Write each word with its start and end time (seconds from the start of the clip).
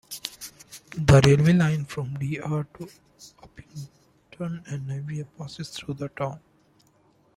The 0.97 1.21
railway 1.23 1.53
line 1.53 1.85
from 1.85 2.15
De 2.15 2.39
Aar 2.41 2.63
to 2.73 2.87
Upington 3.43 4.63
and 4.65 4.87
Namibia 4.89 5.27
passes 5.37 5.79
though 5.85 5.93
the 5.93 6.09
town. 6.09 6.39